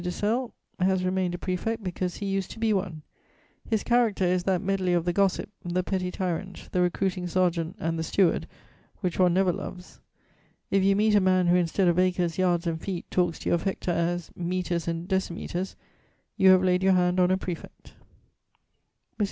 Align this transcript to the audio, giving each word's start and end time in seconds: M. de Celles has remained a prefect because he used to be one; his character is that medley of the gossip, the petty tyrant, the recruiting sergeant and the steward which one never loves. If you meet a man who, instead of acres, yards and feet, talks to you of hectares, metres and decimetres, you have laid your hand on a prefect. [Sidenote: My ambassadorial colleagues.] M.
M. 0.01 0.03
de 0.05 0.11
Celles 0.11 0.51
has 0.79 1.03
remained 1.05 1.35
a 1.35 1.37
prefect 1.37 1.83
because 1.83 2.15
he 2.15 2.25
used 2.25 2.49
to 2.49 2.57
be 2.59 2.73
one; 2.73 3.03
his 3.69 3.83
character 3.83 4.23
is 4.25 4.45
that 4.45 4.59
medley 4.63 4.93
of 4.95 5.05
the 5.05 5.13
gossip, 5.13 5.47
the 5.63 5.83
petty 5.83 6.09
tyrant, 6.09 6.69
the 6.71 6.81
recruiting 6.81 7.27
sergeant 7.27 7.75
and 7.79 7.99
the 7.99 8.03
steward 8.03 8.47
which 9.01 9.19
one 9.19 9.31
never 9.35 9.53
loves. 9.53 9.99
If 10.71 10.83
you 10.83 10.95
meet 10.95 11.13
a 11.13 11.21
man 11.21 11.45
who, 11.45 11.55
instead 11.55 11.87
of 11.87 11.99
acres, 11.99 12.39
yards 12.39 12.65
and 12.65 12.81
feet, 12.81 13.11
talks 13.11 13.37
to 13.41 13.49
you 13.49 13.53
of 13.53 13.61
hectares, 13.61 14.31
metres 14.35 14.87
and 14.87 15.07
decimetres, 15.07 15.75
you 16.35 16.49
have 16.49 16.63
laid 16.63 16.81
your 16.81 16.93
hand 16.93 17.19
on 17.19 17.29
a 17.29 17.37
prefect. 17.37 17.89
[Sidenote: 17.89 17.99
My 17.99 17.99
ambassadorial 17.99 18.01
colleagues.] 18.01 19.19
M. 19.19 19.19